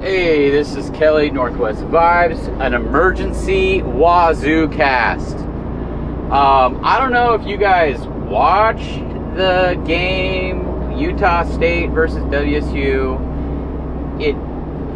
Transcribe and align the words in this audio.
Hey, 0.00 0.50
this 0.50 0.76
is 0.76 0.90
Kelly, 0.90 1.28
Northwest 1.28 1.80
Vibes, 1.80 2.46
an 2.64 2.72
emergency 2.72 3.80
Wazzu 3.80 4.72
cast. 4.72 5.34
Um, 6.30 6.80
I 6.84 7.00
don't 7.00 7.10
know 7.10 7.32
if 7.32 7.44
you 7.44 7.56
guys 7.56 7.98
watched 8.06 9.00
the 9.34 9.82
game 9.84 10.96
Utah 10.96 11.42
State 11.42 11.90
versus 11.90 12.18
WSU. 12.26 13.18
It 14.22 14.36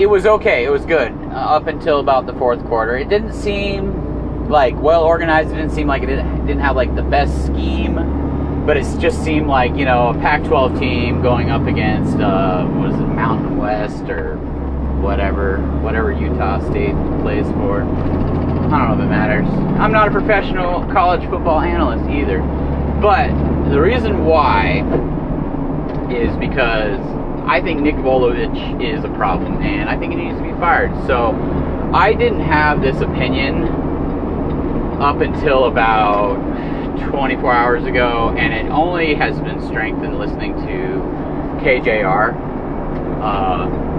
it 0.00 0.06
was 0.06 0.24
okay. 0.24 0.64
It 0.64 0.70
was 0.70 0.86
good 0.86 1.10
uh, 1.10 1.56
up 1.56 1.66
until 1.66 1.98
about 1.98 2.26
the 2.26 2.34
fourth 2.34 2.64
quarter. 2.66 2.96
It 2.96 3.08
didn't 3.08 3.32
seem 3.32 4.48
like 4.48 4.80
well 4.80 5.02
organized. 5.02 5.50
It 5.50 5.56
didn't 5.56 5.72
seem 5.72 5.88
like 5.88 6.04
it 6.04 6.06
didn't, 6.46 6.60
have 6.60 6.76
like 6.76 6.94
the 6.94 7.02
best 7.02 7.46
scheme, 7.46 7.96
but 8.66 8.76
it 8.76 8.84
just 9.00 9.24
seemed 9.24 9.48
like 9.48 9.74
you 9.74 9.84
know 9.84 10.10
a 10.10 10.14
Pac-12 10.14 10.78
team 10.78 11.22
going 11.22 11.50
up 11.50 11.66
against 11.66 12.18
uh, 12.18 12.64
what 12.66 12.90
is 12.90 12.94
it, 12.94 13.08
Mountain 13.08 13.56
West 13.56 14.04
or 14.04 14.38
whatever, 15.02 15.58
whatever 15.82 16.12
Utah 16.12 16.60
State 16.70 16.94
plays 17.20 17.44
for. 17.52 17.82
I 17.82 18.78
don't 18.78 18.88
know 18.88 18.94
if 18.94 19.00
it 19.00 19.10
matters. 19.10 19.46
I'm 19.78 19.92
not 19.92 20.08
a 20.08 20.10
professional 20.10 20.86
college 20.92 21.28
football 21.28 21.60
analyst 21.60 22.08
either. 22.08 22.38
But 23.02 23.28
the 23.70 23.80
reason 23.80 24.24
why 24.24 24.80
is 26.10 26.34
because 26.36 27.00
I 27.46 27.60
think 27.60 27.80
Nick 27.80 27.96
Rolovich 27.96 28.80
is 28.80 29.04
a 29.04 29.08
problem 29.08 29.60
and 29.60 29.90
I 29.90 29.98
think 29.98 30.12
he 30.12 30.18
needs 30.18 30.38
to 30.38 30.44
be 30.44 30.52
fired. 30.52 30.92
So 31.06 31.32
I 31.92 32.14
didn't 32.14 32.40
have 32.40 32.80
this 32.80 32.96
opinion 33.00 33.64
up 35.02 35.20
until 35.20 35.64
about 35.64 36.36
24 37.10 37.52
hours 37.52 37.84
ago, 37.84 38.32
and 38.38 38.54
it 38.54 38.70
only 38.70 39.14
has 39.14 39.38
been 39.40 39.60
strengthened 39.66 40.18
listening 40.18 40.54
to 40.54 41.62
KJR. 41.62 42.32
Uh, 43.20 43.91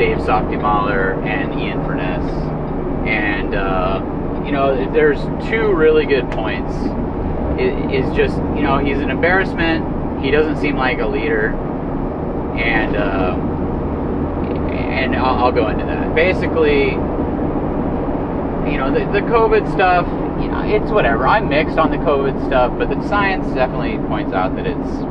Dave 0.00 0.22
Softy 0.22 0.56
Mahler 0.56 1.12
and 1.24 1.60
Ian 1.60 1.84
Furness. 1.84 2.24
And, 3.06 3.54
uh, 3.54 4.00
you 4.46 4.50
know, 4.50 4.90
there's 4.94 5.20
two 5.46 5.74
really 5.74 6.06
good 6.06 6.30
points. 6.30 6.72
It 7.60 7.92
is 7.92 8.16
just, 8.16 8.38
you 8.56 8.62
know, 8.62 8.78
he's 8.78 8.96
an 8.96 9.10
embarrassment. 9.10 10.24
He 10.24 10.30
doesn't 10.30 10.56
seem 10.56 10.76
like 10.76 11.00
a 11.00 11.06
leader. 11.06 11.48
And, 12.56 12.96
uh, 12.96 13.36
and 14.72 15.14
I'll, 15.14 15.44
I'll 15.44 15.52
go 15.52 15.68
into 15.68 15.84
that. 15.84 16.14
Basically, 16.14 16.92
you 18.72 18.78
know, 18.78 18.90
the, 18.90 19.00
the 19.12 19.20
COVID 19.26 19.70
stuff, 19.70 20.06
you 20.40 20.48
know, 20.48 20.62
it's 20.64 20.90
whatever. 20.90 21.26
I'm 21.26 21.50
mixed 21.50 21.76
on 21.76 21.90
the 21.90 21.98
COVID 21.98 22.46
stuff, 22.46 22.72
but 22.78 22.88
the 22.88 23.06
science 23.06 23.46
definitely 23.48 23.98
points 24.08 24.32
out 24.32 24.56
that 24.56 24.66
it's 24.66 25.04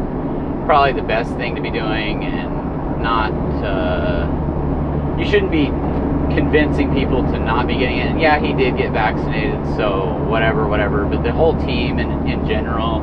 probably 0.66 0.94
the 1.00 1.08
best 1.08 1.31
thing 1.36 1.53
to 1.53 1.62
be 1.62 1.70
doing 1.70 2.24
and 2.24 3.03
not, 3.03 3.31
uh, 3.64 4.48
you 5.20 5.25
shouldn't 5.25 5.52
be 5.52 5.66
convincing 6.34 6.94
people 6.94 7.23
to 7.23 7.39
not 7.39 7.67
be 7.67 7.78
getting 7.78 7.98
it. 7.98 8.20
Yeah, 8.20 8.39
he 8.39 8.53
did 8.53 8.78
get 8.78 8.92
vaccinated, 8.94 9.59
so 9.75 10.16
whatever, 10.28 10.67
whatever. 10.67 11.06
But 11.06 11.23
the 11.23 11.31
whole 11.31 11.59
team 11.66 12.00
in, 12.00 12.28
in 12.28 12.48
general 12.48 13.02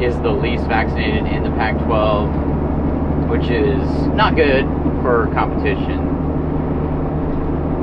is 0.00 0.14
the 0.20 0.30
least 0.30 0.64
vaccinated 0.64 1.26
in 1.26 1.42
the 1.42 1.50
Pac 1.50 1.76
12, 1.84 3.28
which 3.28 3.50
is 3.50 4.06
not 4.08 4.36
good 4.36 4.64
for 5.02 5.28
competition. 5.34 6.16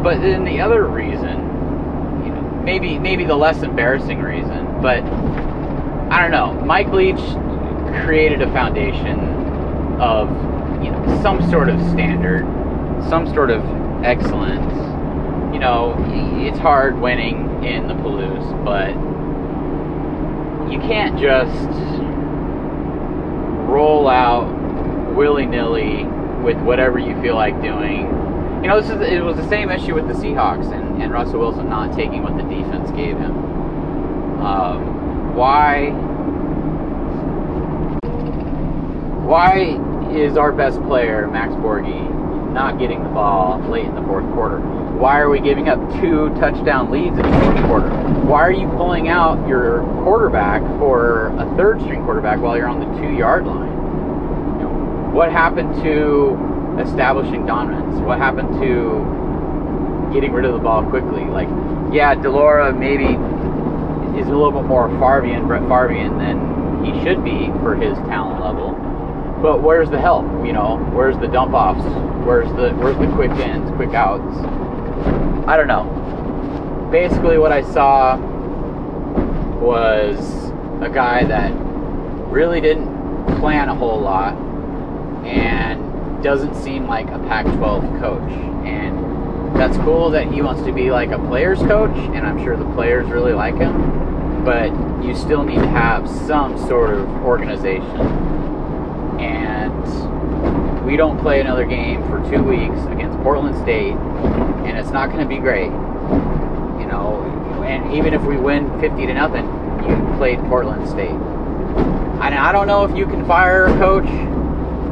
But 0.02 0.22
then 0.22 0.45
the 0.45 0.62
other 0.62 0.86
reason, 0.86 1.38
you 2.23 2.32
know, 2.32 2.62
maybe 2.64 2.98
maybe 2.98 3.26
the 3.26 3.36
less 3.36 3.64
embarrassing 3.64 4.22
reason, 4.22 4.82
but 4.82 5.04
I 6.10 6.22
don't 6.22 6.32
know. 6.32 6.54
Mike 6.66 6.88
Leach 6.94 7.20
created 8.06 8.42
a 8.42 8.52
foundation 8.54 9.20
of 10.00 10.30
you 10.84 10.92
know 10.92 11.20
some 11.22 11.50
sort 11.50 11.68
of 11.68 11.80
standard 11.90 12.45
some 13.09 13.31
sort 13.34 13.50
of 13.50 13.64
excellence. 14.03 14.73
You 15.53 15.59
know, 15.59 15.95
it's 16.45 16.59
hard 16.59 17.00
winning 17.00 17.64
in 17.64 17.88
the 17.88 17.94
Palouse, 17.95 18.64
but 18.64 18.92
you 20.72 20.80
can't 20.80 21.20
just 21.20 21.70
roll 23.70 24.08
out 24.08 24.45
willy 25.16 25.45
nilly 25.45 26.04
with 26.44 26.58
whatever 26.58 26.99
you 26.99 27.20
feel 27.22 27.36
like 27.36 27.61
doing. 27.61 28.02
You 28.61 28.70
know, 28.70 28.82
this 28.82 28.89
is 28.89 29.02
it 29.02 29.23
was 29.23 29.38
the 29.38 29.48
same 29.49 29.70
issue 29.70 29.93
with 29.95 30.08
the 30.08 30.14
Seahawks 30.14 30.72
and, 30.72 31.02
and 31.02 31.11
Russell 31.11 31.39
Wilson 31.39 31.70
not 31.70 31.95
taking 31.95 32.23
what 32.23 32.38
the 32.38 32.43
defense 32.43 32.92
gave 32.92 33.17
him. 33.17 33.32
Um, 34.42 35.36
why? 35.36 35.89
Why 39.26 39.80
is 40.11 40.38
our 40.38 40.52
best 40.52 40.82
player 40.83 41.27
Max 41.27 41.54
Borghi 41.54 42.17
not 42.58 42.80
getting 42.80 43.04
the 43.04 43.10
ball 43.10 43.62
late 43.70 43.86
in 43.86 43.94
the 43.94 44.02
fourth 44.02 44.26
quarter? 44.34 44.58
Why 44.98 45.20
are 45.20 45.30
we 45.30 45.40
giving 45.40 45.70
up 45.70 45.78
two 46.02 46.34
touchdown 46.42 46.90
leads 46.90 47.16
in 47.16 47.22
the 47.22 47.40
fourth 47.40 47.62
quarter? 47.68 47.90
Why 48.26 48.42
are 48.42 48.52
you 48.52 48.68
pulling 48.70 49.10
out 49.10 49.48
your 49.48 49.82
quarterback 50.02 50.64
for 50.80 51.28
a 51.38 51.46
third 51.56 51.80
string 51.82 52.04
quarterback 52.04 52.40
while 52.40 52.58
you're 52.58 52.67
on 52.67 52.80
the 52.80 53.00
two 53.00 53.14
yard 53.14 53.46
line? 53.46 53.70
You 54.58 54.64
know, 54.66 55.12
what 55.14 55.32
happened 55.32 55.76
to 55.84 56.82
establishing 56.82 57.46
dominance? 57.46 58.02
What 58.02 58.17
happened 58.17 58.60
to 58.60 60.12
getting 60.12 60.34
rid 60.34 60.46
of 60.46 60.54
the 60.54 60.60
ball 60.60 60.82
quickly? 60.90 61.26
Like, 61.26 61.50
yeah, 61.94 62.16
de 62.16 62.28
Laura 62.28 62.73
maybe 62.73 63.14
is 64.17 64.26
a 64.26 64.34
little 64.34 64.52
bit 64.52 64.64
more 64.64 64.90
Farvian, 64.98 65.46
Brett 65.46 65.62
Farvian 65.70 66.17
than 66.17 66.84
he 66.84 67.04
should 67.06 67.23
be 67.23 67.54
for 67.62 67.76
his 67.76 67.96
talent 68.10 68.42
level 68.42 68.97
but 69.42 69.61
where's 69.61 69.89
the 69.89 69.99
help? 69.99 70.25
You 70.45 70.53
know, 70.53 70.77
where's 70.93 71.17
the 71.17 71.27
dump 71.27 71.53
offs? 71.53 71.83
Where's 72.25 72.49
the 72.49 72.71
where's 72.75 72.98
the 72.98 73.08
quick 73.14 73.31
ins, 73.31 73.70
quick 73.75 73.93
outs? 73.93 74.37
I 75.48 75.55
don't 75.55 75.67
know. 75.67 76.89
Basically, 76.92 77.37
what 77.37 77.52
I 77.52 77.61
saw 77.61 78.17
was 79.59 80.49
a 80.81 80.89
guy 80.89 81.23
that 81.25 81.52
really 82.30 82.61
didn't 82.61 82.87
plan 83.39 83.70
a 83.70 83.75
whole 83.75 83.99
lot 83.99 84.36
and 85.25 86.23
doesn't 86.23 86.55
seem 86.55 86.87
like 86.87 87.08
a 87.08 87.19
Pac-12 87.19 87.99
coach. 87.99 88.31
And 88.65 89.55
that's 89.55 89.77
cool 89.77 90.09
that 90.11 90.31
he 90.31 90.42
wants 90.42 90.64
to 90.64 90.71
be 90.71 90.92
like 90.92 91.11
a 91.11 91.19
player's 91.19 91.59
coach, 91.59 91.95
and 91.95 92.25
I'm 92.25 92.43
sure 92.43 92.58
the 92.58 92.69
players 92.73 93.09
really 93.09 93.33
like 93.33 93.55
him. 93.55 94.43
But 94.43 94.71
you 95.04 95.15
still 95.15 95.43
need 95.43 95.59
to 95.59 95.67
have 95.67 96.09
some 96.09 96.58
sort 96.67 96.93
of 96.93 97.08
organization 97.23 98.27
and 99.20 100.86
we 100.86 100.95
don't 100.95 101.20
play 101.20 101.42
another 101.42 101.66
game 101.66 102.02
for 102.08 102.20
two 102.30 102.44
weeks 102.44 102.80
against 102.92 103.17
Portland 103.20 103.58
State, 103.58 103.94
and 103.94 104.78
it's 104.78 104.92
not 104.92 105.08
going 105.11 105.20
to 105.20 105.28
be 105.28 105.38
great. 105.38 105.72
You 106.80 106.88
know, 106.88 107.64
and 107.66 107.94
even 107.94 108.14
if 108.14 108.22
we 108.22 108.38
win 108.38 108.80
50 108.80 109.05
to 109.08 109.14
nothing, 109.14 109.45
you 109.88 110.17
played 110.17 110.39
Portland 110.45 110.88
State. 110.88 111.10
And 111.10 112.33
I 112.33 112.52
don't 112.52 112.67
know 112.67 112.86
if 112.86 112.95
you 112.95 113.05
can 113.05 113.26
fire 113.26 113.66
a 113.66 113.78
coach 113.78 114.08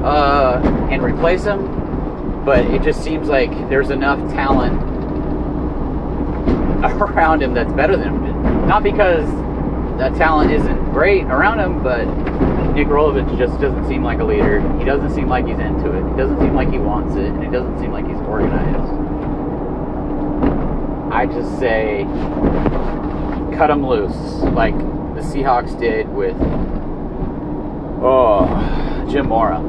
uh, 0.03 0.61
and 0.91 1.01
replace 1.01 1.43
him, 1.43 2.43
but 2.45 2.65
it 2.65 2.83
just 2.83 3.03
seems 3.03 3.27
like 3.27 3.51
there's 3.69 3.89
enough 3.89 4.19
talent 4.31 4.81
around 7.01 7.41
him 7.41 7.53
that's 7.53 7.71
better 7.73 7.95
than 7.97 8.23
him. 8.23 8.67
Not 8.67 8.83
because 8.83 9.27
that 9.97 10.15
talent 10.15 10.51
isn't 10.51 10.91
great 10.91 11.23
around 11.25 11.59
him, 11.59 11.81
but 11.81 12.05
Nick 12.73 12.87
Rolovich 12.87 13.37
just 13.37 13.59
doesn't 13.61 13.87
seem 13.87 14.03
like 14.03 14.19
a 14.19 14.23
leader. 14.23 14.59
He 14.77 14.83
doesn't 14.83 15.11
seem 15.13 15.29
like 15.29 15.47
he's 15.47 15.59
into 15.59 15.91
it. 15.93 16.09
He 16.11 16.17
doesn't 16.17 16.39
seem 16.39 16.53
like 16.53 16.69
he 16.69 16.77
wants 16.77 17.15
it, 17.15 17.25
and 17.25 17.43
it 17.43 17.51
doesn't 17.51 17.79
seem 17.79 17.91
like 17.91 18.05
he's 18.05 18.17
organized. 18.27 18.91
I 21.13 21.25
just 21.25 21.57
say, 21.59 22.03
cut 23.55 23.69
him 23.69 23.87
loose, 23.87 24.15
like 24.53 24.77
the 24.77 25.21
Seahawks 25.21 25.79
did 25.79 26.09
with 26.09 26.35
oh 28.03 29.07
Jim 29.09 29.27
Mora 29.27 29.59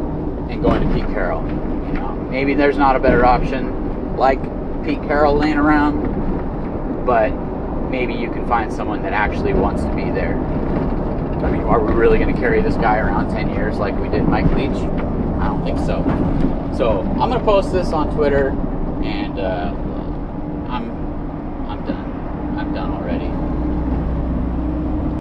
and 0.50 0.60
going 0.60 0.82
to 0.82 0.94
Pete 0.94 1.06
Carroll. 1.14 1.44
You 1.46 1.92
know, 1.92 2.28
maybe 2.30 2.54
there's 2.54 2.76
not 2.76 2.96
a 2.96 2.98
better 2.98 3.24
option 3.24 4.16
like 4.16 4.42
Pete 4.84 5.00
Carroll 5.02 5.36
laying 5.36 5.58
around, 5.58 7.06
but 7.06 7.30
maybe 7.96 8.12
you 8.12 8.30
can 8.30 8.46
find 8.46 8.70
someone 8.70 9.02
that 9.02 9.14
actually 9.14 9.54
wants 9.54 9.82
to 9.82 9.88
be 9.94 10.04
there. 10.10 10.36
I 10.36 11.50
mean, 11.50 11.62
are 11.62 11.80
we 11.82 11.94
really 11.94 12.18
going 12.18 12.32
to 12.32 12.38
carry 12.38 12.60
this 12.60 12.74
guy 12.76 12.98
around 12.98 13.30
10 13.30 13.54
years 13.54 13.78
like 13.78 13.98
we 13.98 14.10
did 14.10 14.28
Mike 14.28 14.50
Leach? 14.52 14.76
I 15.40 15.48
don't 15.48 15.64
think 15.64 15.78
so. 15.78 16.04
So 16.76 17.00
I'm 17.00 17.30
going 17.30 17.38
to 17.38 17.44
post 17.44 17.72
this 17.72 17.94
on 17.94 18.14
Twitter, 18.14 18.50
and 19.02 19.38
uh, 19.38 19.72
I'm 20.68 20.90
I'm 21.70 21.84
done. 21.86 22.58
I'm 22.58 22.74
done 22.74 22.92
already. 22.92 23.45